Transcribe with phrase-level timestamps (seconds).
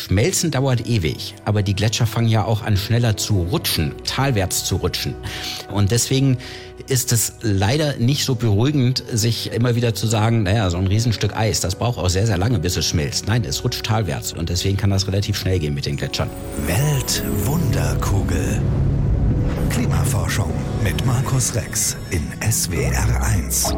[0.00, 4.76] Schmelzen dauert ewig, aber die Gletscher fangen ja auch an schneller zu rutschen, talwärts zu
[4.76, 5.14] rutschen.
[5.70, 6.38] Und deswegen
[6.88, 11.36] ist es leider nicht so beruhigend, sich immer wieder zu sagen, naja, so ein Riesenstück
[11.36, 13.26] Eis, das braucht auch sehr, sehr lange, bis es schmilzt.
[13.26, 16.30] Nein, es rutscht talwärts und deswegen kann das relativ schnell gehen mit den Gletschern.
[16.66, 18.62] Weltwunderkugel.
[19.68, 23.72] Klimaforschung mit Markus Rex in SWR1.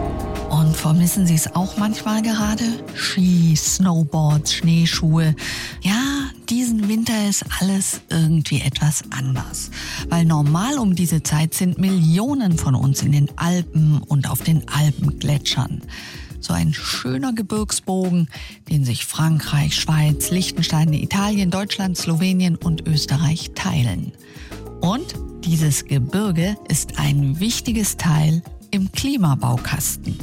[0.48, 2.64] Und vermissen Sie es auch manchmal gerade?
[2.94, 5.34] Ski, Snowboards, Schneeschuhe.
[5.82, 6.11] Ja,
[6.52, 9.70] diesen Winter ist alles irgendwie etwas anders.
[10.10, 14.68] Weil normal um diese Zeit sind Millionen von uns in den Alpen und auf den
[14.68, 15.80] Alpengletschern.
[16.40, 18.28] So ein schöner Gebirgsbogen,
[18.68, 24.12] den sich Frankreich, Schweiz, Liechtenstein, Italien, Deutschland, Slowenien und Österreich teilen.
[24.82, 25.14] Und
[25.44, 28.42] dieses Gebirge ist ein wichtiges Teil
[28.72, 30.18] im Klimabaukasten.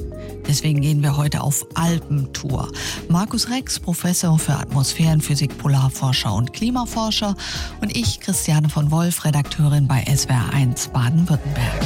[0.47, 2.71] Deswegen gehen wir heute auf Alpentour.
[3.07, 7.35] Markus Rex, Professor für Atmosphärenphysik, Polarforscher und Klimaforscher
[7.81, 11.81] und ich, Christiane von Wolf, Redakteurin bei SWR1 Baden-Württemberg.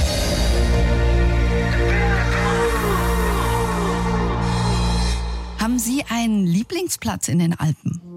[5.60, 8.13] Haben Sie einen Lieblingsplatz in den Alpen?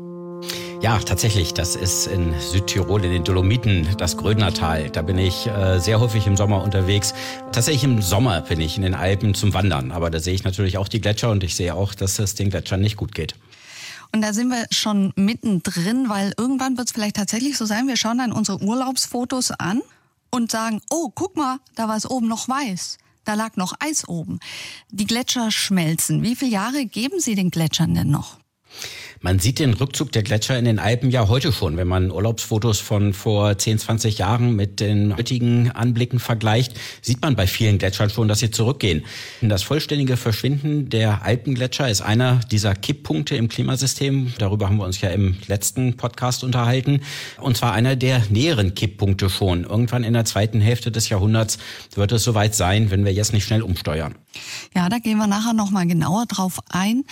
[0.83, 1.55] Ja, tatsächlich.
[1.55, 4.91] Das ist in Südtirol, in den Dolomiten, das Grödnertal.
[4.91, 7.15] Da bin ich äh, sehr häufig im Sommer unterwegs.
[7.53, 9.91] Tatsächlich im Sommer bin ich in den Alpen zum Wandern.
[9.91, 12.51] Aber da sehe ich natürlich auch die Gletscher und ich sehe auch, dass es den
[12.51, 13.35] Gletschern nicht gut geht.
[14.13, 17.97] Und da sind wir schon mittendrin, weil irgendwann wird es vielleicht tatsächlich so sein, wir
[17.97, 19.83] schauen dann unsere Urlaubsfotos an
[20.31, 22.99] und sagen, oh, guck mal, da war es oben noch weiß.
[23.25, 24.39] Da lag noch Eis oben.
[24.91, 26.23] Die Gletscher schmelzen.
[26.23, 28.39] Wie viele Jahre geben Sie den Gletschern denn noch?
[29.27, 32.79] Man sieht den Rückzug der Gletscher in den Alpen ja heute schon, wenn man Urlaubsfotos
[32.79, 38.09] von vor 10, 20 Jahren mit den heutigen Anblicken vergleicht, sieht man bei vielen Gletschern
[38.09, 39.05] schon, dass sie zurückgehen.
[39.41, 44.33] Das vollständige Verschwinden der Alpengletscher ist einer dieser Kipppunkte im Klimasystem.
[44.39, 47.01] Darüber haben wir uns ja im letzten Podcast unterhalten.
[47.41, 49.65] Und zwar einer der näheren Kipppunkte schon.
[49.65, 51.59] Irgendwann in der zweiten Hälfte des Jahrhunderts
[51.97, 54.15] wird es soweit sein, wenn wir jetzt nicht schnell umsteuern.
[54.73, 57.03] Ja, da gehen wir nachher nochmal genauer drauf ein.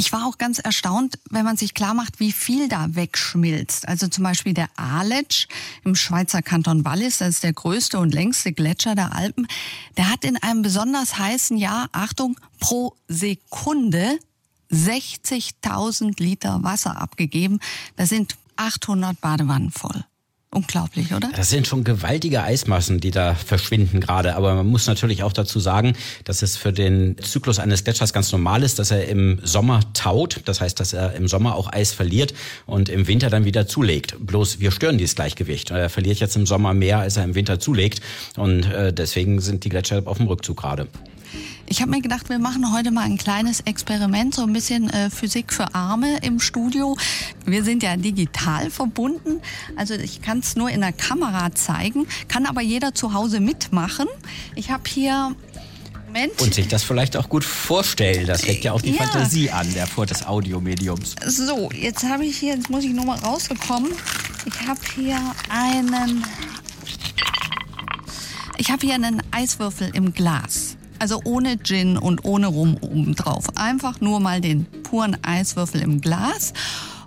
[0.00, 3.88] Ich war auch ganz erstaunt, wenn man sich klar macht, wie viel da wegschmilzt.
[3.88, 5.48] Also zum Beispiel der Aletsch
[5.84, 9.48] im Schweizer Kanton Wallis, das ist der größte und längste Gletscher der Alpen,
[9.96, 14.20] der hat in einem besonders heißen Jahr, Achtung, pro Sekunde
[14.70, 17.58] 60.000 Liter Wasser abgegeben.
[17.96, 20.04] Das sind 800 Badewannen voll.
[20.50, 21.30] Unglaublich, oder?
[21.36, 24.34] Das sind schon gewaltige Eismassen, die da verschwinden gerade.
[24.34, 25.94] Aber man muss natürlich auch dazu sagen,
[26.24, 30.40] dass es für den Zyklus eines Gletschers ganz normal ist, dass er im Sommer taut.
[30.46, 32.32] Das heißt, dass er im Sommer auch Eis verliert
[32.64, 34.16] und im Winter dann wieder zulegt.
[34.18, 35.70] Bloß wir stören dieses Gleichgewicht.
[35.70, 38.00] Er verliert jetzt im Sommer mehr, als er im Winter zulegt.
[38.36, 40.88] Und äh, deswegen sind die Gletscher auf dem Rückzug gerade.
[41.66, 45.10] Ich habe mir gedacht, wir machen heute mal ein kleines Experiment, so ein bisschen äh,
[45.10, 46.96] Physik für Arme im Studio.
[47.44, 49.40] Wir sind ja digital verbunden,
[49.76, 54.06] also ich kann es nur in der Kamera zeigen, kann aber jeder zu Hause mitmachen.
[54.54, 55.34] Ich habe hier
[56.08, 56.40] Moment.
[56.40, 58.26] Und sich das vielleicht auch gut vorstellen.
[58.26, 59.02] Das regt ja auch die ja.
[59.02, 61.14] Fantasie an, der Vor des Audiomediums.
[61.26, 63.92] So, jetzt habe ich hier, jetzt muss ich nur mal rausgekommen.
[64.46, 65.18] Ich habe hier
[65.50, 66.24] einen.
[68.56, 70.77] Ich habe hier einen Eiswürfel im Glas.
[70.98, 73.56] Also ohne Gin und ohne Rum obendrauf.
[73.56, 76.52] Einfach nur mal den puren Eiswürfel im Glas.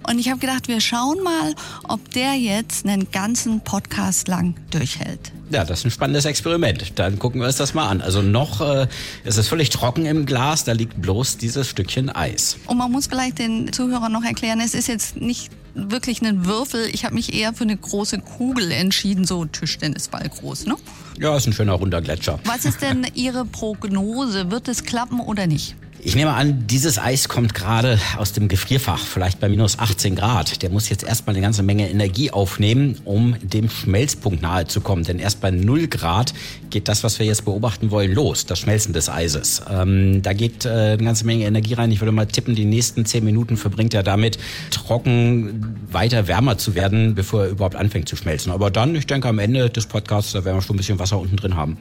[0.08, 1.54] Und ich habe gedacht, wir schauen mal,
[1.88, 5.32] ob der jetzt einen ganzen Podcast lang durchhält.
[5.52, 6.98] Ja, das ist ein spannendes Experiment.
[6.98, 8.02] Dann gucken wir uns das mal an.
[8.02, 8.88] Also noch äh,
[9.26, 12.58] ist es völlig trocken im Glas, da liegt bloß dieses Stückchen Eis.
[12.68, 16.90] Und man muss vielleicht den Zuhörern noch erklären, es ist jetzt nicht wirklich ein Würfel.
[16.94, 20.76] Ich habe mich eher für eine große Kugel entschieden, so Tischtennisball groß, ne?
[21.20, 22.40] Ja, ist ein schöner runder Gletscher.
[22.46, 24.52] Was ist denn Ihre Prognose?
[24.52, 25.76] Wird es klappen oder nicht?
[26.04, 30.64] Ich nehme an, dieses Eis kommt gerade aus dem Gefrierfach, vielleicht bei minus 18 Grad.
[30.64, 35.04] Der muss jetzt erstmal eine ganze Menge Energie aufnehmen, um dem Schmelzpunkt nahe zu kommen.
[35.04, 36.34] Denn erst bei 0 Grad
[36.72, 39.62] geht das, was wir jetzt beobachten wollen, los, das Schmelzen des Eises.
[39.70, 41.92] Ähm, da geht äh, eine ganze Menge Energie rein.
[41.92, 44.40] Ich würde mal tippen, die nächsten 10 Minuten verbringt er damit,
[44.72, 48.52] trocken weiter wärmer zu werden, bevor er überhaupt anfängt zu schmelzen.
[48.52, 51.20] Aber dann, ich denke, am Ende des Podcasts, da werden wir schon ein bisschen Wasser
[51.20, 51.78] unten drin haben.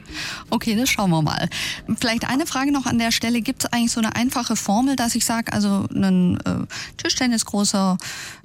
[0.51, 1.49] Okay, das schauen wir mal.
[1.99, 3.41] Vielleicht eine Frage noch an der Stelle.
[3.41, 6.65] Gibt es eigentlich so eine einfache Formel, dass ich sage, also ein äh,
[6.97, 7.97] Tischtennis großer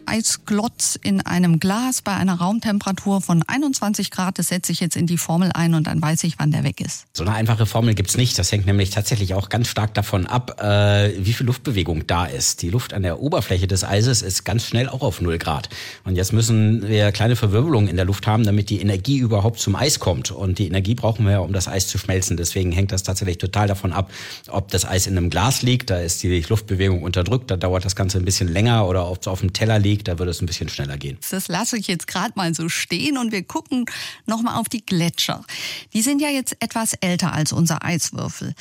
[0.06, 5.06] Eisglotz in einem Glas bei einer Raumtemperatur von 21 Grad, das setze ich jetzt in
[5.06, 7.06] die Formel ein und dann weiß ich, wann der weg ist.
[7.12, 8.38] So eine einfache Formel gibt's nicht.
[8.38, 12.62] Das hängt nämlich tatsächlich auch ganz stark davon ab, äh, wie viel Luftbewegung da ist.
[12.62, 15.68] Die Luft an der Oberfläche des Eises ist ganz schnell auch auf 0 Grad.
[16.04, 19.74] Und jetzt müssen wir kleine Verwirbelungen in der Luft haben, damit die Energie überhaupt zum
[19.74, 20.30] Eis kommt.
[20.30, 22.36] Und die Energie brauchen wir ja, um das Eis zu schmelzen.
[22.36, 24.10] Deswegen hängt das tatsächlich total davon ab,
[24.48, 27.96] ob das Eis in einem Glas liegt, da ist die Luftbewegung unterdrückt, da dauert das
[27.96, 30.42] Ganze ein bisschen länger, oder ob es auf dem Teller liegt liegt, da würde es
[30.42, 31.18] ein bisschen schneller gehen.
[31.30, 33.86] Das lasse ich jetzt gerade mal so stehen und wir gucken
[34.26, 35.44] nochmal auf die Gletscher.
[35.92, 38.54] Die sind ja jetzt etwas älter als unser Eiswürfel.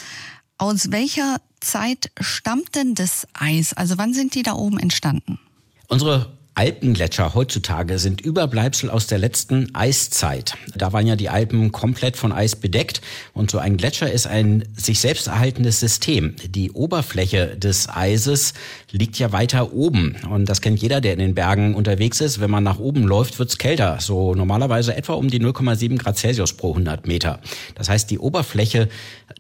[0.58, 3.74] Aus welcher Zeit stammt denn das Eis?
[3.74, 5.40] Also wann sind die da oben entstanden?
[5.88, 10.56] Unsere Alpengletscher heutzutage sind Überbleibsel aus der letzten Eiszeit.
[10.74, 13.02] Da waren ja die Alpen komplett von Eis bedeckt
[13.34, 16.38] und so ein Gletscher ist ein sich selbst erhaltendes System.
[16.48, 18.54] Die Oberfläche des Eises
[18.92, 22.40] liegt ja weiter oben und das kennt jeder, der in den Bergen unterwegs ist.
[22.40, 26.54] Wenn man nach oben läuft, wird's kälter, so normalerweise etwa um die 0,7 Grad Celsius
[26.54, 27.42] pro 100 Meter.
[27.76, 28.88] Das heißt, die Oberfläche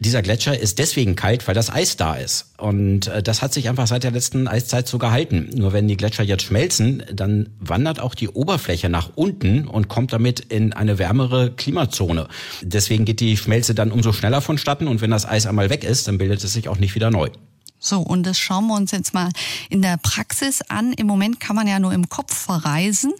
[0.01, 2.47] dieser Gletscher ist deswegen kalt, weil das Eis da ist.
[2.57, 5.49] Und äh, das hat sich einfach seit der letzten Eiszeit so gehalten.
[5.55, 10.13] Nur wenn die Gletscher jetzt schmelzen, dann wandert auch die Oberfläche nach unten und kommt
[10.13, 12.27] damit in eine wärmere Klimazone.
[12.61, 16.07] Deswegen geht die Schmelze dann umso schneller vonstatten und wenn das Eis einmal weg ist,
[16.07, 17.29] dann bildet es sich auch nicht wieder neu.
[17.79, 19.29] So, und das schauen wir uns jetzt mal
[19.69, 20.93] in der Praxis an.
[20.93, 23.13] Im Moment kann man ja nur im Kopf verreisen.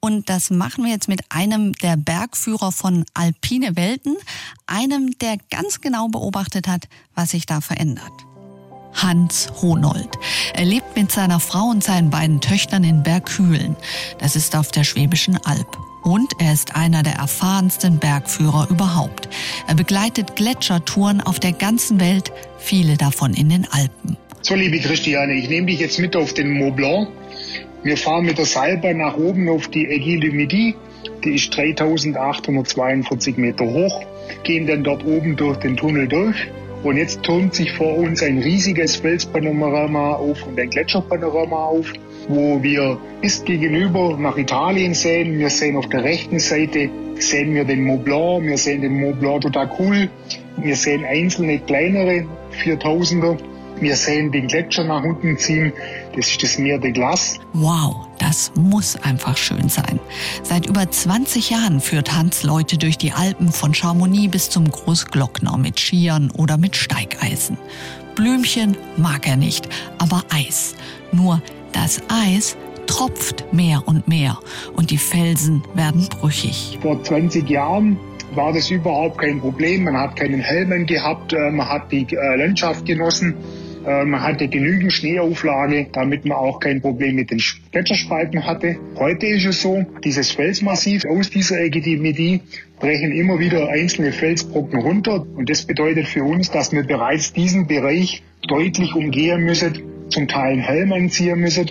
[0.00, 4.16] Und das machen wir jetzt mit einem der Bergführer von Alpine Welten,
[4.66, 8.12] einem, der ganz genau beobachtet hat, was sich da verändert.
[8.94, 10.10] Hans Honold.
[10.54, 13.76] Er lebt mit seiner Frau und seinen beiden Töchtern in Berghülen.
[14.18, 15.78] Das ist auf der Schwäbischen Alb.
[16.02, 19.28] Und er ist einer der erfahrensten Bergführer überhaupt.
[19.66, 24.16] Er begleitet Gletschertouren auf der ganzen Welt, viele davon in den Alpen.
[24.40, 27.08] So, liebe Christiane, ich nehme dich jetzt mit auf den Mont Blanc.
[27.82, 30.74] Wir fahren mit der Seilbahn nach oben auf die Aiguille du Midi.
[31.24, 34.02] Die ist 3842 Meter hoch,
[34.42, 36.36] gehen dann dort oben durch den Tunnel durch
[36.82, 41.92] und jetzt turnt sich vor uns ein riesiges Felspanorama auf und ein Gletscherpanorama auf,
[42.28, 45.38] wo wir bis gegenüber nach Italien sehen.
[45.38, 46.88] Wir sehen auf der rechten Seite
[47.18, 50.08] sehen wir den Mont Blanc, wir sehen den Mont Blanc de Cool,
[50.56, 52.26] wir sehen einzelne kleinere
[52.64, 53.36] 4000er,
[53.80, 55.72] wir sehen den Gletscher nach unten ziehen.
[56.14, 57.38] Das ist das Meer de Glace.
[57.52, 59.98] Wow, das muss einfach schön sein.
[60.42, 65.56] Seit über 20 Jahren führt Hans Leute durch die Alpen von Chamonix bis zum Großglockner
[65.56, 67.58] mit Skiern oder mit Steigeisen.
[68.14, 69.68] Blümchen mag er nicht,
[69.98, 70.74] aber Eis.
[71.12, 71.42] Nur
[71.72, 72.56] das Eis
[72.86, 74.38] tropft mehr und mehr
[74.74, 76.78] und die Felsen werden brüchig.
[76.82, 77.98] Vor 20 Jahren
[78.34, 79.84] war das überhaupt kein Problem.
[79.84, 83.34] Man hat keinen Helm gehabt, äh, man hat die äh, Landschaft genossen.
[83.86, 87.40] Äh, man hatte genügend Schneeauflage, damit man auch kein Problem mit den
[87.72, 88.76] Gletscherspalten hatte.
[88.96, 92.40] Heute ist es so, dieses Felsmassiv aus dieser Midi,
[92.78, 95.26] brechen immer wieder einzelne Felsbrocken runter.
[95.36, 100.54] Und das bedeutet für uns, dass wir bereits diesen Bereich deutlich umgehen müssen, zum Teil
[100.54, 101.70] einen Helm anziehen müssen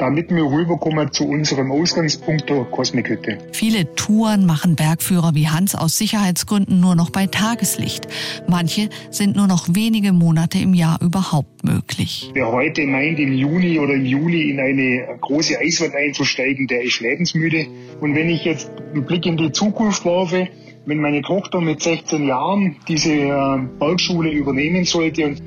[0.00, 3.38] damit wir rüberkommen zu unserem Ausgangspunkt der Kosmikhütte.
[3.52, 8.08] Viele Touren machen Bergführer wie Hans aus Sicherheitsgründen nur noch bei Tageslicht.
[8.48, 12.30] Manche sind nur noch wenige Monate im Jahr überhaupt möglich.
[12.32, 17.00] Wer heute meint, im Juni oder im Juli in eine große Eiswand einzusteigen, der ist
[17.00, 17.66] lebensmüde.
[18.00, 20.48] Und wenn ich jetzt einen Blick in die Zukunft werfe,
[20.86, 25.42] wenn meine Tochter mit 16 Jahren diese äh, Bergschule übernehmen sollte und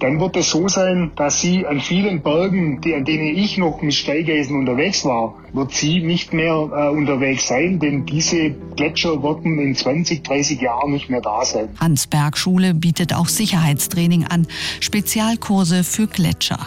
[0.00, 3.80] dann wird es so sein, dass sie an vielen Bergen, die, an denen ich noch
[3.82, 9.58] mit Steigeisen unterwegs war, wird sie nicht mehr äh, unterwegs sein, denn diese Gletscher werden
[9.58, 11.68] in 20, 30 Jahren nicht mehr da sein.
[11.80, 14.46] Hans Bergschule bietet auch Sicherheitstraining an,
[14.80, 16.58] Spezialkurse für Gletscher.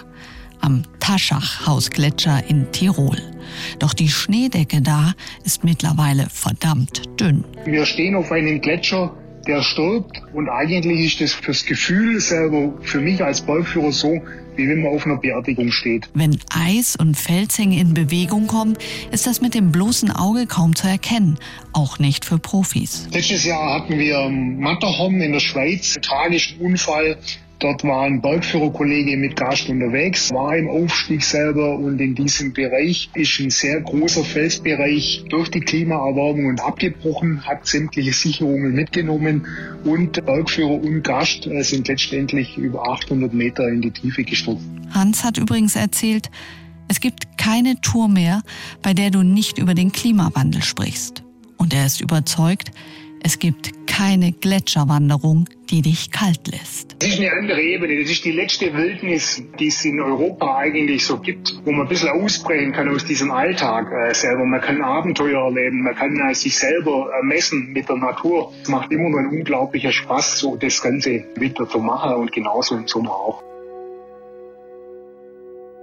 [0.59, 3.21] Am Taschach-Hausgletscher in Tirol.
[3.79, 5.13] Doch die Schneedecke da
[5.44, 7.46] ist mittlerweile verdammt dünn.
[7.65, 9.13] Wir stehen auf einem Gletscher,
[9.48, 10.22] der stirbt.
[10.34, 14.22] Und eigentlich ist das fürs Gefühl selber für mich als Bergführer so,
[14.56, 16.10] wie wenn man auf einer Beerdigung steht.
[16.13, 18.77] Wenn Eis und Felshänge in Bewegung kommen,
[19.12, 21.38] ist das mit dem bloßen Auge kaum zu erkennen.
[21.74, 23.08] Auch nicht für Profis.
[23.12, 27.18] Letztes Jahr hatten wir Matterhorn in der Schweiz, einen tragischen Unfall.
[27.59, 33.09] Dort war ein Bergführerkollege mit Gast unterwegs, war im Aufstieg selber und in diesem Bereich
[33.15, 39.47] ist ein sehr großer Felsbereich durch die Klimaerwärmung und abgebrochen, hat sämtliche Sicherungen mitgenommen
[39.83, 44.61] und Bergführer und Gast äh, sind letztendlich über 800 Meter in die Tiefe gestürzt.
[44.91, 46.29] Hans hat übrigens erzählt,
[46.87, 48.43] es gibt keine Tour mehr,
[48.83, 51.23] bei der du nicht über den Klimawandel sprichst.
[51.57, 52.71] Und er ist überzeugt,
[53.23, 56.96] es gibt keine Gletscherwanderung, die dich kalt lässt.
[57.00, 58.00] Das ist eine andere Ebene.
[58.00, 61.88] Das ist die letzte Wildnis, die es in Europa eigentlich so gibt, wo man ein
[61.88, 64.46] bisschen ausbrechen kann aus diesem Alltag äh, selber.
[64.46, 68.54] Man kann Abenteuer erleben, man kann äh, sich selber äh, messen mit der Natur.
[68.62, 72.75] Es macht immer noch ein unglaublicher Spaß, so das Ganze wieder zu machen und genauso
[72.75, 73.42] im Sommer auch.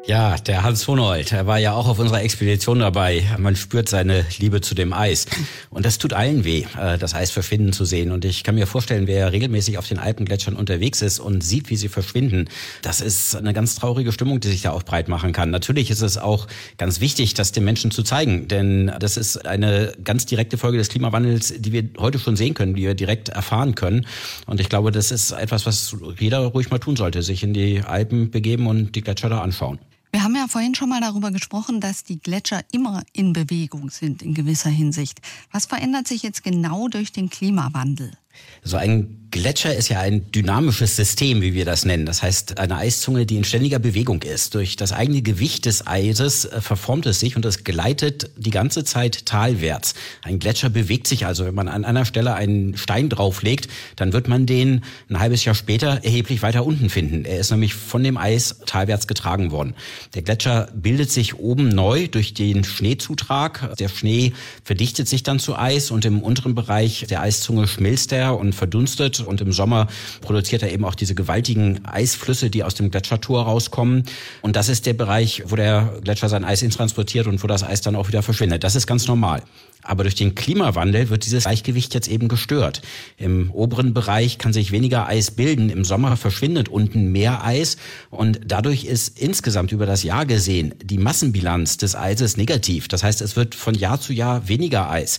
[0.06, 3.24] Ja, der Hans Honold, er war ja auch auf unserer Expedition dabei.
[3.38, 5.24] Man spürt seine Liebe zu dem Eis.
[5.70, 8.12] Und das tut allen weh, äh, das Eis verschwinden zu sehen.
[8.12, 11.76] Und ich kann mir vorstellen, wer regelmäßig auf den Alpengletschern unterwegs ist und sieht, wie
[11.76, 12.50] sie verschwinden,
[12.82, 15.48] das ist eine ganz traurige Stimmung, die sich da auch breit machen kann.
[15.48, 19.94] Natürlich ist es auch ganz wichtig, das den Menschen zu zeigen, denn das ist eine
[20.04, 23.74] ganz direkte Folge des Klimawandels, die wir heute schon sehen können, die wir direkt erfahren
[23.74, 24.06] können.
[24.44, 27.80] Und ich glaube, das ist etwas, was jeder ruhig mal tun sollte, sich in die
[27.80, 29.78] Alpen begeben und die Gletscher da anschauen.
[30.14, 34.22] Wir haben ja vorhin schon mal darüber gesprochen, dass die Gletscher immer in Bewegung sind
[34.22, 35.20] in gewisser Hinsicht.
[35.50, 38.12] Was verändert sich jetzt genau durch den Klimawandel?
[38.62, 42.06] So ein Gletscher ist ja ein dynamisches System, wie wir das nennen.
[42.06, 44.54] Das heißt, eine Eiszunge, die in ständiger Bewegung ist.
[44.54, 48.84] Durch das eigene Gewicht des Eises äh, verformt es sich und es gleitet die ganze
[48.84, 49.94] Zeit talwärts.
[50.22, 51.44] Ein Gletscher bewegt sich also.
[51.46, 55.56] Wenn man an einer Stelle einen Stein drauflegt, dann wird man den ein halbes Jahr
[55.56, 57.24] später erheblich weiter unten finden.
[57.24, 59.74] Er ist nämlich von dem Eis talwärts getragen worden.
[60.14, 63.76] Der Gletscher bildet sich oben neu durch den Schneezutrag.
[63.80, 68.23] Der Schnee verdichtet sich dann zu Eis und im unteren Bereich der Eiszunge schmilzt er
[68.30, 69.88] und verdunstet und im Sommer
[70.20, 74.04] produziert er eben auch diese gewaltigen Eisflüsse, die aus dem Gletschertor rauskommen.
[74.42, 77.80] Und das ist der Bereich, wo der Gletscher sein Eis intransportiert und wo das Eis
[77.80, 78.64] dann auch wieder verschwindet.
[78.64, 79.42] Das ist ganz normal.
[79.84, 82.82] Aber durch den Klimawandel wird dieses Gleichgewicht jetzt eben gestört.
[83.16, 85.68] Im oberen Bereich kann sich weniger Eis bilden.
[85.68, 87.76] Im Sommer verschwindet unten mehr Eis.
[88.10, 92.88] Und dadurch ist insgesamt über das Jahr gesehen die Massenbilanz des Eises negativ.
[92.88, 95.18] Das heißt, es wird von Jahr zu Jahr weniger Eis.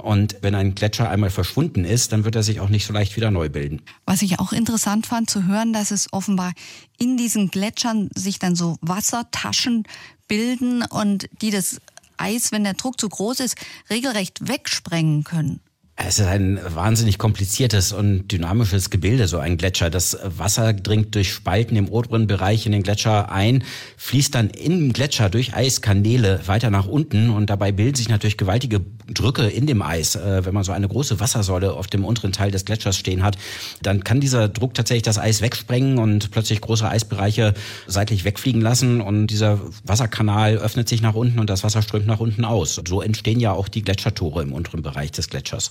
[0.00, 3.16] Und wenn ein Gletscher einmal verschwunden ist, dann wird er sich auch nicht so leicht
[3.16, 3.82] wieder neu bilden.
[4.06, 6.52] Was ich auch interessant fand zu hören, dass es offenbar
[6.98, 9.84] in diesen Gletschern sich dann so Wassertaschen
[10.28, 11.80] bilden und die das
[12.22, 13.56] Eis, wenn der Druck zu groß ist,
[13.90, 15.60] regelrecht wegsprengen können.
[16.04, 19.88] Es ist ein wahnsinnig kompliziertes und dynamisches Gebilde, so ein Gletscher.
[19.88, 23.62] Das Wasser dringt durch Spalten im oberen Bereich in den Gletscher ein,
[23.98, 28.80] fließt dann im Gletscher durch Eiskanäle weiter nach unten und dabei bilden sich natürlich gewaltige
[29.08, 30.16] Drücke in dem Eis.
[30.16, 33.38] Äh, wenn man so eine große Wassersäule auf dem unteren Teil des Gletschers stehen hat,
[33.82, 37.54] dann kann dieser Druck tatsächlich das Eis wegsprengen und plötzlich große Eisbereiche
[37.86, 42.20] seitlich wegfliegen lassen und dieser Wasserkanal öffnet sich nach unten und das Wasser strömt nach
[42.20, 42.80] unten aus.
[42.86, 45.70] So entstehen ja auch die Gletschertore im unteren Bereich des Gletschers.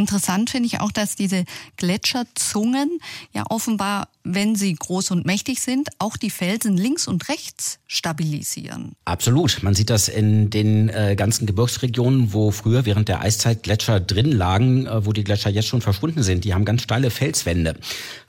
[0.00, 1.44] Interessant finde ich auch, dass diese
[1.76, 3.00] Gletscherzungen
[3.34, 8.92] ja offenbar, wenn sie groß und mächtig sind, auch die Felsen links und rechts stabilisieren.
[9.04, 9.62] Absolut.
[9.62, 14.32] Man sieht das in den äh, ganzen Gebirgsregionen, wo früher während der Eiszeit Gletscher drin
[14.32, 16.44] lagen, äh, wo die Gletscher jetzt schon verschwunden sind.
[16.44, 17.76] Die haben ganz steile Felswände.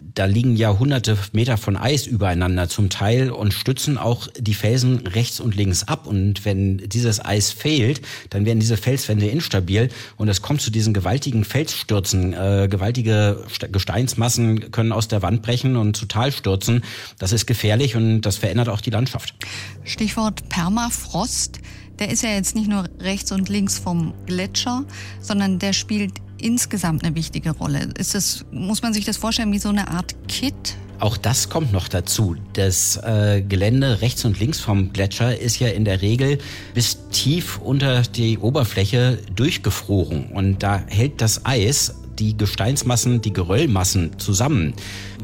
[0.02, 5.08] Da liegen ja hunderte Meter von Eis übereinander zum Teil und stützen auch die Felsen
[5.08, 6.08] rechts und links ab.
[6.08, 10.94] Und wenn dieses Eis fehlt, dann werden diese Felswände instabil und es kommt zu diesen
[10.94, 12.34] gewaltigen Felsstürzen.
[12.34, 16.84] Äh, gewaltige Gesteinsmassen können aus der Wand brechen und zu Tal stürzen.
[17.20, 19.36] Das ist gefährlich und das verändert auch die Landschaft.
[19.84, 21.60] Stichwort Permafrost.
[22.00, 24.86] Der ist ja jetzt nicht nur rechts und links vom Gletscher,
[25.20, 27.90] sondern der spielt insgesamt eine wichtige Rolle.
[27.96, 30.76] Ist das, muss man sich das vorstellen wie so eine Art Kit?
[31.02, 32.36] Auch das kommt noch dazu.
[32.54, 36.38] Das äh, Gelände rechts und links vom Gletscher ist ja in der Regel
[36.76, 40.28] bis tief unter die Oberfläche durchgefroren.
[40.32, 44.76] Und da hält das Eis die Gesteinsmassen, die Geröllmassen zusammen.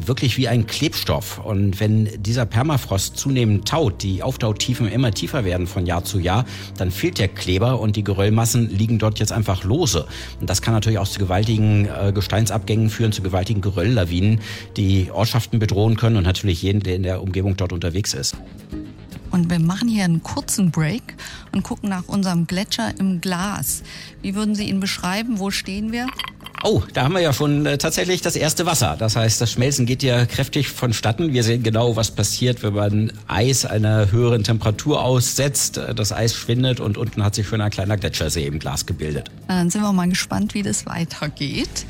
[0.03, 1.37] Wirklich wie ein Klebstoff.
[1.37, 6.45] Und wenn dieser Permafrost zunehmend taut, die Auftautiefen immer tiefer werden von Jahr zu Jahr,
[6.77, 10.07] dann fehlt der Kleber und die Geröllmassen liegen dort jetzt einfach lose.
[10.41, 14.39] Und das kann natürlich auch zu gewaltigen äh, Gesteinsabgängen führen, zu gewaltigen Gerölllawinen,
[14.75, 18.35] die Ortschaften bedrohen können und natürlich jeden, der in der Umgebung dort unterwegs ist.
[19.29, 21.15] Und wir machen hier einen kurzen Break
[21.51, 23.83] und gucken nach unserem Gletscher im Glas.
[24.21, 25.39] Wie würden Sie ihn beschreiben?
[25.39, 26.07] Wo stehen wir?
[26.63, 28.95] Oh, da haben wir ja schon äh, tatsächlich das erste Wasser.
[28.97, 31.33] Das heißt, das Schmelzen geht ja kräftig vonstatten.
[31.33, 35.77] Wir sehen genau, was passiert, wenn man Eis einer höheren Temperatur aussetzt.
[35.77, 39.29] Äh, das Eis schwindet und unten hat sich schon ein kleiner Gletschersee im Glas gebildet.
[39.47, 41.85] Dann sind wir mal gespannt, wie das weitergeht.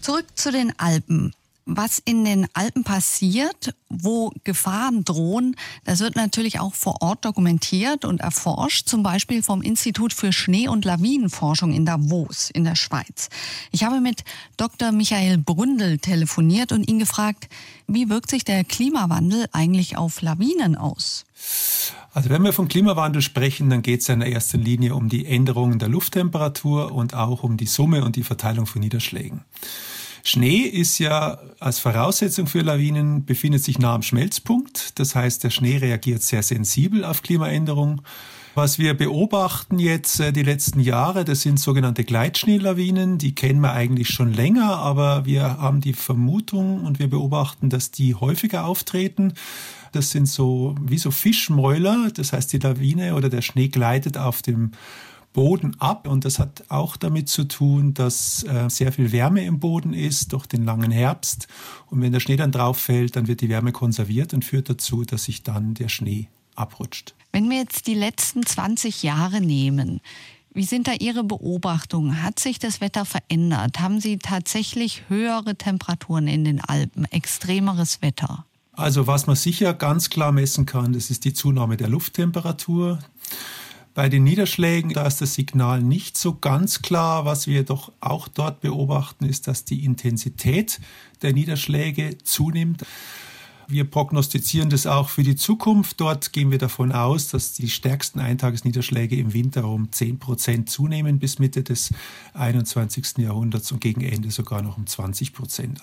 [0.00, 1.32] Zurück zu den Alpen
[1.68, 8.06] was in den Alpen passiert, wo Gefahren drohen, das wird natürlich auch vor Ort dokumentiert
[8.06, 13.28] und erforscht, zum Beispiel vom Institut für Schnee- und Lawinenforschung in Davos in der Schweiz.
[13.70, 14.24] Ich habe mit
[14.56, 14.92] Dr.
[14.92, 17.48] Michael Bründel telefoniert und ihn gefragt,
[17.86, 21.26] wie wirkt sich der Klimawandel eigentlich auf Lawinen aus?
[22.14, 25.78] Also wenn wir vom Klimawandel sprechen, dann geht es in erster Linie um die Änderungen
[25.78, 29.44] der Lufttemperatur und auch um die Summe und die Verteilung von Niederschlägen.
[30.28, 34.98] Schnee ist ja als Voraussetzung für Lawinen, befindet sich nah am Schmelzpunkt.
[34.98, 38.02] Das heißt, der Schnee reagiert sehr sensibel auf Klimaänderungen.
[38.54, 43.16] Was wir beobachten jetzt äh, die letzten Jahre, das sind sogenannte Gleitschneelawinen.
[43.16, 47.90] Die kennen wir eigentlich schon länger, aber wir haben die Vermutung und wir beobachten, dass
[47.90, 49.32] die häufiger auftreten.
[49.92, 52.10] Das sind so wie so Fischmäuler.
[52.12, 54.72] Das heißt, die Lawine oder der Schnee gleitet auf dem
[55.32, 56.08] Boden ab.
[56.08, 60.32] Und das hat auch damit zu tun, dass äh, sehr viel Wärme im Boden ist
[60.32, 61.48] durch den langen Herbst.
[61.86, 65.04] Und wenn der Schnee dann drauf fällt, dann wird die Wärme konserviert und führt dazu,
[65.04, 67.14] dass sich dann der Schnee abrutscht.
[67.32, 70.00] Wenn wir jetzt die letzten 20 Jahre nehmen,
[70.54, 72.22] wie sind da Ihre Beobachtungen?
[72.22, 73.78] Hat sich das Wetter verändert?
[73.78, 78.44] Haben Sie tatsächlich höhere Temperaturen in den Alpen, extremeres Wetter?
[78.72, 82.98] Also was man sicher ganz klar messen kann, das ist die Zunahme der Lufttemperatur.
[83.98, 87.24] Bei den Niederschlägen, da ist das Signal nicht so ganz klar.
[87.24, 90.78] Was wir doch auch dort beobachten, ist, dass die Intensität
[91.22, 92.84] der Niederschläge zunimmt.
[93.70, 96.00] Wir prognostizieren das auch für die Zukunft.
[96.00, 101.18] Dort gehen wir davon aus, dass die stärksten Eintagesniederschläge im Winter um 10 Prozent zunehmen
[101.18, 101.90] bis Mitte des
[102.32, 103.18] 21.
[103.18, 105.82] Jahrhunderts und gegen Ende sogar noch um 20 Prozent.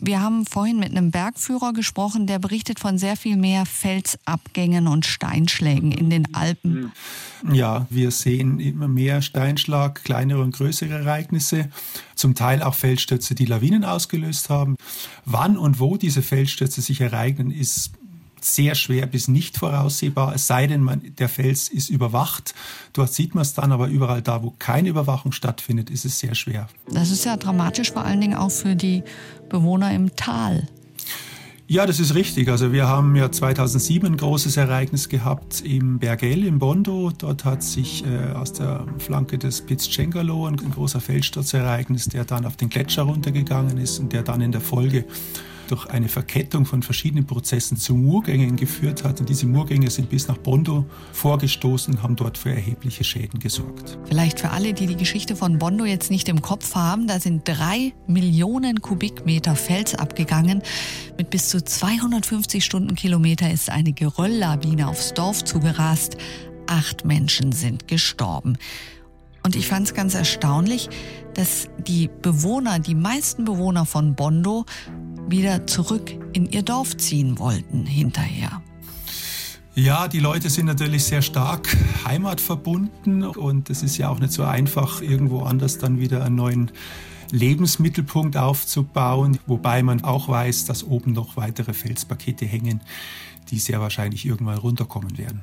[0.00, 5.06] Wir haben vorhin mit einem Bergführer gesprochen, der berichtet von sehr viel mehr Felsabgängen und
[5.06, 6.90] Steinschlägen in den Alpen.
[7.52, 11.70] Ja, wir sehen immer mehr Steinschlag, kleinere und größere Ereignisse,
[12.20, 14.76] zum Teil auch Felsstürze, die Lawinen ausgelöst haben.
[15.24, 17.92] Wann und wo diese Felsstürze sich ereignen, ereignen, ist
[18.42, 22.54] sehr schwer bis nicht voraussehbar, es sei denn, man, der Fels ist überwacht.
[22.94, 26.34] Dort sieht man es dann, aber überall da, wo keine Überwachung stattfindet, ist es sehr
[26.34, 26.68] schwer.
[26.90, 29.02] Das ist ja dramatisch, vor allen Dingen auch für die
[29.50, 30.66] Bewohner im Tal.
[31.72, 32.48] Ja, das ist richtig.
[32.48, 37.12] Also wir haben ja 2007 ein großes Ereignis gehabt im Bergell im Bondo.
[37.16, 42.08] Dort hat sich äh, aus der Flanke des Piz Cengalo ein, ein großer Felssturz ereignis,
[42.08, 45.04] der dann auf den Gletscher runtergegangen ist und der dann in der Folge
[45.70, 49.20] durch eine Verkettung von verschiedenen Prozessen zu Murgängen geführt hat.
[49.20, 53.98] Und diese Murgänge sind bis nach Bondo vorgestoßen und haben dort für erhebliche Schäden gesorgt.
[54.06, 57.46] Vielleicht für alle, die die Geschichte von Bondo jetzt nicht im Kopf haben, da sind
[57.46, 60.62] drei Millionen Kubikmeter Fels abgegangen.
[61.16, 66.16] Mit bis zu 250 Stundenkilometer ist eine Gerölllawine aufs Dorf zugerast.
[66.66, 68.56] Acht Menschen sind gestorben.
[69.42, 70.90] Und ich fand es ganz erstaunlich,
[71.34, 74.66] dass die Bewohner, die meisten Bewohner von Bondo,
[75.30, 78.62] wieder zurück in ihr Dorf ziehen wollten hinterher.
[79.74, 84.42] Ja, die Leute sind natürlich sehr stark heimatverbunden und es ist ja auch nicht so
[84.42, 86.70] einfach, irgendwo anders dann wieder einen neuen
[87.30, 92.80] Lebensmittelpunkt aufzubauen, wobei man auch weiß, dass oben noch weitere Felspakete hängen,
[93.50, 95.42] die sehr wahrscheinlich irgendwann runterkommen werden.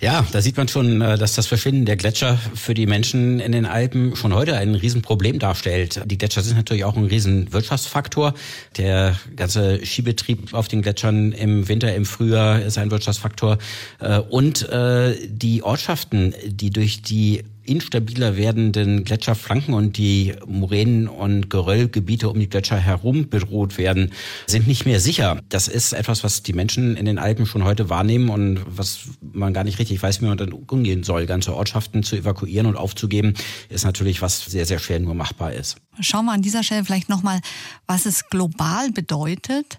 [0.00, 3.52] Ja, da sieht man schon, äh, dass das Verschwinden der Gletscher für die Menschen in
[3.52, 6.02] den Alpen schon heute ein Riesenproblem darstellt.
[6.06, 8.34] Die Gletscher sind natürlich auch ein Riesenwirtschaftsfaktor.
[8.76, 13.58] Der ganze Skibetrieb auf den Gletschern im Winter, im Frühjahr ist ein Wirtschaftsfaktor.
[14.00, 21.50] Äh, und äh, die Ortschaften, die durch die instabiler werdenden Gletscherflanken und die Moränen und
[21.50, 24.12] Geröllgebiete um die Gletscher herum bedroht werden,
[24.46, 25.40] sind nicht mehr sicher.
[25.48, 29.52] Das ist etwas, was die Menschen in den Alpen schon heute wahrnehmen und was man
[29.52, 31.26] gar nicht richtig weiß, wie man dann umgehen soll.
[31.26, 33.34] Ganze Ortschaften zu evakuieren und aufzugeben,
[33.68, 35.76] ist natürlich was sehr, sehr schwer nur machbar ist.
[36.00, 37.40] Schauen wir an dieser Stelle vielleicht nochmal,
[37.86, 39.78] was es global bedeutet.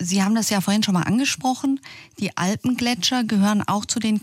[0.00, 1.80] Sie haben das ja vorhin schon mal angesprochen.
[2.18, 4.20] Die Alpengletscher gehören auch zu den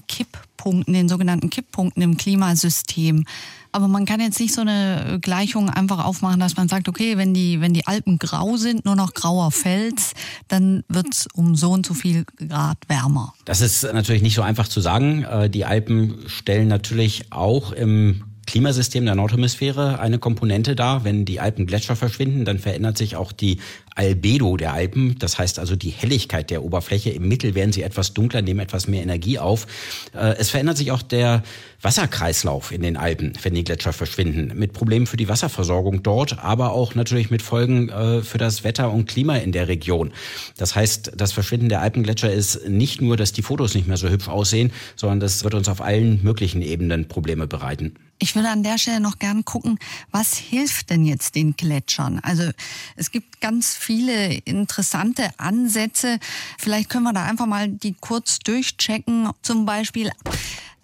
[0.64, 3.26] Kipppunkten, den sogenannten Kipppunkten im Klimasystem.
[3.72, 7.34] Aber man kann jetzt nicht so eine Gleichung einfach aufmachen, dass man sagt, okay, wenn
[7.34, 10.14] die, wenn die Alpen grau sind, nur noch grauer Fels,
[10.48, 13.34] dann wird es um so und so viel Grad wärmer.
[13.46, 15.24] Das ist natürlich nicht so einfach zu sagen.
[15.24, 21.04] Äh, die Alpen stellen natürlich auch im Klimasystem der Nordhemisphäre eine Komponente dar.
[21.04, 23.60] Wenn die Alpengletscher verschwinden, dann verändert sich auch die
[23.96, 25.18] Albedo der Alpen.
[25.20, 27.12] Das heißt also die Helligkeit der Oberfläche.
[27.12, 29.68] Im Mittel werden sie etwas dunkler, nehmen etwas mehr Energie auf.
[30.14, 31.44] Äh, es verändert sich auch der
[31.82, 34.58] Wasserkreislauf in den Alpen, wenn die Gletscher verschwinden.
[34.58, 38.92] Mit Problemen für die Wasserversorgung dort, aber auch natürlich mit Folgen äh, für das Wetter
[38.92, 40.12] und Klima in der Region.
[40.58, 44.10] Das heißt, das Verschwinden der Alpengletscher ist nicht nur, dass die Fotos nicht mehr so
[44.10, 47.96] hübsch aussehen, sondern das wird uns auf allen möglichen Ebenen Probleme bereiten.
[48.20, 49.80] Ich würde an der Stelle noch gern gucken,
[50.12, 52.20] was hilft denn jetzt den Gletschern?
[52.20, 52.52] Also
[52.96, 56.20] es gibt ganz viele interessante Ansätze.
[56.58, 59.30] Vielleicht können wir da einfach mal die kurz durchchecken.
[59.42, 60.12] Zum Beispiel,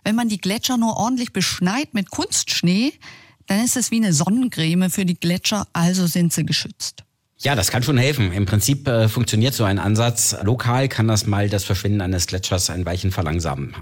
[0.03, 2.93] wenn man die Gletscher nur ordentlich beschneit mit Kunstschnee,
[3.47, 7.03] dann ist es wie eine Sonnencreme für die Gletscher, also sind sie geschützt.
[7.41, 8.33] Ja, das kann schon helfen.
[8.33, 10.35] Im Prinzip äh, funktioniert so ein Ansatz.
[10.43, 13.73] Lokal kann das mal das Verschwinden eines Gletschers ein Weichen verlangsamen.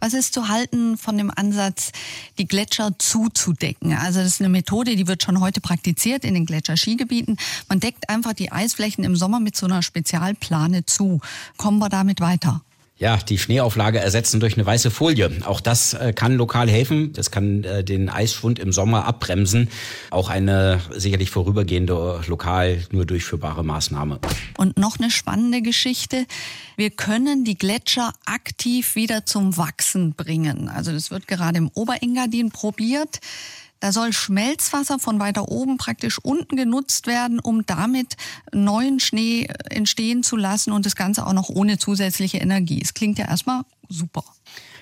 [0.00, 1.92] Was ist zu halten von dem Ansatz,
[2.38, 3.92] die Gletscher zuzudecken?
[3.92, 7.36] Also das ist eine Methode, die wird schon heute praktiziert in den Gletscherskigebieten.
[7.68, 11.20] Man deckt einfach die Eisflächen im Sommer mit so einer Spezialplane zu.
[11.58, 12.62] Kommen wir damit weiter?
[12.96, 15.28] Ja, die Schneeauflage ersetzen durch eine weiße Folie.
[15.44, 17.12] Auch das äh, kann lokal helfen.
[17.12, 19.68] Das kann äh, den Eisschwund im Sommer abbremsen.
[20.12, 24.20] Auch eine sicherlich vorübergehende, lokal nur durchführbare Maßnahme.
[24.58, 26.24] Und noch eine spannende Geschichte.
[26.76, 30.68] Wir können die Gletscher aktiv wieder zum Wachsen bringen.
[30.68, 33.18] Also das wird gerade im Oberengadin probiert.
[33.80, 38.16] Da soll Schmelzwasser von weiter oben praktisch unten genutzt werden, um damit
[38.52, 42.80] neuen Schnee entstehen zu lassen und das Ganze auch noch ohne zusätzliche Energie.
[42.82, 44.24] Es klingt ja erstmal super.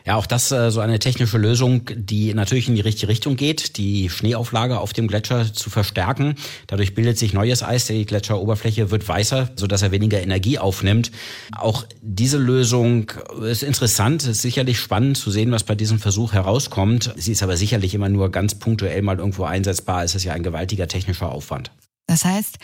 [0.07, 3.77] Ja, auch das äh, so eine technische Lösung, die natürlich in die richtige Richtung geht,
[3.77, 6.35] die Schneeauflage auf dem Gletscher zu verstärken.
[6.67, 11.13] Dadurch bildet sich neues Eis, die Gletscheroberfläche wird weißer, so dass er weniger Energie aufnimmt.
[11.57, 13.13] Auch diese Lösung
[13.43, 17.15] ist interessant, ist sicherlich spannend zu sehen, was bei diesem Versuch herauskommt.
[17.17, 20.05] Sie ist aber sicherlich immer nur ganz punktuell mal irgendwo einsetzbar.
[20.05, 21.71] Es ist ja ein gewaltiger technischer Aufwand.
[22.07, 22.59] Das heißt,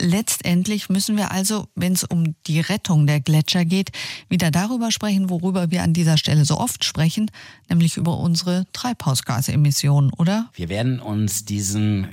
[0.00, 3.92] Letztendlich müssen wir also, wenn es um die Rettung der Gletscher geht,
[4.28, 7.30] wieder darüber sprechen, worüber wir an dieser Stelle so oft sprechen,
[7.70, 10.50] nämlich über unsere Treibhausgasemissionen, oder?
[10.54, 12.08] Wir werden uns diesen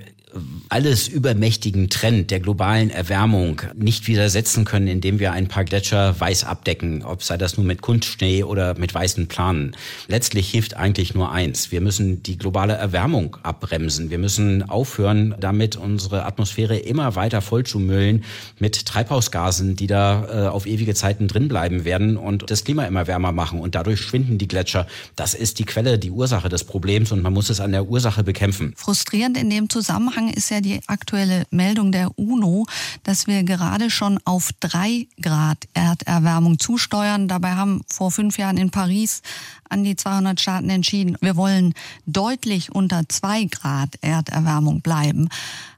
[0.69, 6.45] alles übermächtigen Trend der globalen Erwärmung nicht widersetzen können, indem wir ein paar Gletscher weiß
[6.45, 9.75] abdecken, ob sei das nun mit Kunstschnee oder mit weißen Planen.
[10.07, 11.71] Letztlich hilft eigentlich nur eins.
[11.71, 14.09] Wir müssen die globale Erwärmung abbremsen.
[14.09, 18.23] Wir müssen aufhören, damit unsere Atmosphäre immer weiter vollzumüllen
[18.59, 23.07] mit Treibhausgasen, die da äh, auf ewige Zeiten drin bleiben werden und das Klima immer
[23.07, 24.87] wärmer machen und dadurch schwinden die Gletscher.
[25.15, 28.23] Das ist die Quelle, die Ursache des Problems und man muss es an der Ursache
[28.23, 28.73] bekämpfen.
[28.75, 32.65] Frustrierend in dem Zusammenhang Zusammenhang ist ja die aktuelle Meldung der UNO,
[33.03, 37.27] dass wir gerade schon auf drei Grad Erderwärmung zusteuern.
[37.27, 39.21] Dabei haben vor fünf Jahren in Paris
[39.69, 41.73] an die 200 Staaten entschieden, wir wollen
[42.05, 45.29] deutlich unter zwei Grad Erderwärmung bleiben.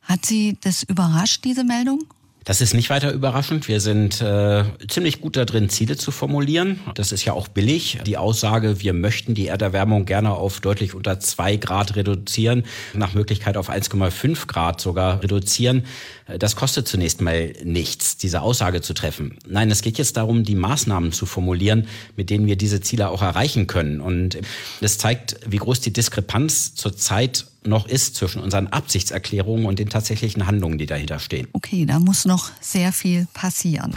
[0.04, 2.04] Hat Sie das überrascht, diese Meldung?
[2.46, 3.68] Das ist nicht weiter überraschend.
[3.68, 6.80] Wir sind äh, ziemlich gut da drin, Ziele zu formulieren.
[6.94, 7.98] Das ist ja auch billig.
[8.06, 13.58] Die Aussage, wir möchten die Erderwärmung gerne auf deutlich unter zwei Grad reduzieren, nach Möglichkeit
[13.58, 15.86] auf 1,5 Grad sogar reduzieren.
[16.28, 19.40] Äh, das kostet zunächst mal nichts, diese Aussage zu treffen.
[19.48, 23.24] Nein, es geht jetzt darum, die Maßnahmen zu formulieren, mit denen wir diese Ziele auch
[23.24, 24.02] erreichen können.
[24.02, 24.38] Und
[24.82, 30.47] das zeigt, wie groß die Diskrepanz zurzeit noch ist zwischen unseren Absichtserklärungen und den tatsächlichen
[30.47, 31.47] Handlungen, die dahinter stehen.
[31.54, 33.95] Okay, da muss noch sehr viel passieren.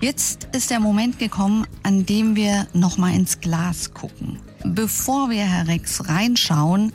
[0.00, 4.38] Jetzt ist der Moment gekommen, an dem wir noch mal ins Glas gucken.
[4.64, 6.92] Bevor wir, Herr Rex, reinschauen,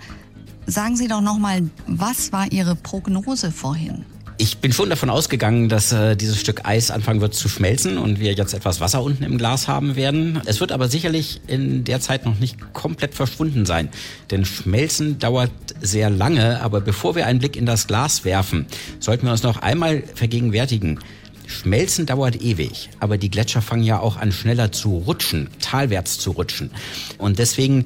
[0.67, 4.05] sagen Sie doch noch mal, was war Ihre Prognose vorhin?
[4.41, 8.19] Ich bin schon davon ausgegangen, dass äh, dieses Stück Eis anfangen wird zu schmelzen und
[8.19, 10.41] wir jetzt etwas Wasser unten im Glas haben werden.
[10.47, 13.89] Es wird aber sicherlich in der Zeit noch nicht komplett verschwunden sein,
[14.31, 16.59] denn Schmelzen dauert sehr lange.
[16.61, 18.65] Aber bevor wir einen Blick in das Glas werfen,
[18.99, 20.97] sollten wir uns noch einmal vergegenwärtigen,
[21.51, 26.31] Schmelzen dauert ewig, aber die Gletscher fangen ja auch an schneller zu rutschen, talwärts zu
[26.31, 26.71] rutschen.
[27.17, 27.85] Und deswegen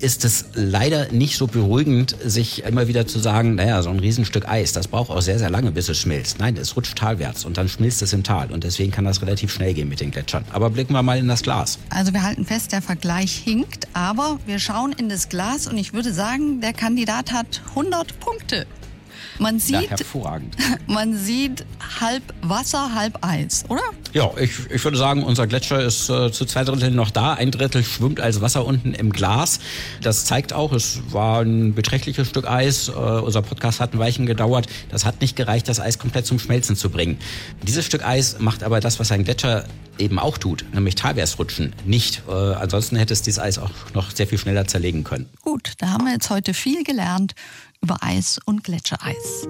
[0.00, 4.48] ist es leider nicht so beruhigend, sich immer wieder zu sagen, naja, so ein Riesenstück
[4.48, 6.38] Eis, das braucht auch sehr, sehr lange, bis es schmilzt.
[6.38, 9.52] Nein, es rutscht talwärts und dann schmilzt es im Tal und deswegen kann das relativ
[9.52, 10.44] schnell gehen mit den Gletschern.
[10.52, 11.78] Aber blicken wir mal in das Glas.
[11.90, 15.92] Also wir halten fest, der Vergleich hinkt, aber wir schauen in das Glas und ich
[15.92, 18.66] würde sagen, der Kandidat hat 100 Punkte.
[19.38, 20.56] Man sieht, ja, hervorragend.
[20.86, 21.64] man sieht
[22.00, 23.82] halb Wasser, halb Eis, oder?
[24.12, 27.34] Ja, ich, ich würde sagen, unser Gletscher ist äh, zu zwei Dritteln noch da.
[27.34, 29.60] Ein Drittel schwimmt als Wasser unten im Glas.
[30.02, 32.88] Das zeigt auch, es war ein beträchtliches Stück Eis.
[32.88, 34.66] Äh, unser Podcast hat ein Weichen gedauert.
[34.90, 37.18] Das hat nicht gereicht, das Eis komplett zum Schmelzen zu bringen.
[37.62, 39.64] Dieses Stück Eis macht aber das, was ein Gletscher
[39.98, 42.22] eben auch tut, nämlich Talwärtsrutschen, nicht.
[42.28, 45.28] Äh, ansonsten hätte es dieses Eis auch noch sehr viel schneller zerlegen können.
[45.42, 47.34] Gut, da haben wir jetzt heute viel gelernt
[47.82, 49.48] über Eis und Gletschereis.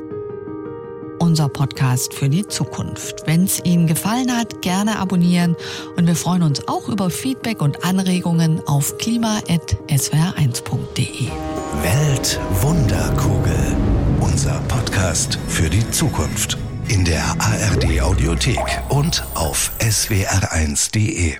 [1.19, 3.27] Unser Podcast für die Zukunft.
[3.27, 5.57] Wenn es Ihnen gefallen hat, gerne abonnieren
[5.97, 11.31] und wir freuen uns auch über Feedback und Anregungen auf klima.swr1.de.
[11.83, 13.77] Weltwunderkugel.
[14.21, 16.57] Unser Podcast für die Zukunft.
[16.89, 21.35] In der ARD Audiothek und auf swr1.de.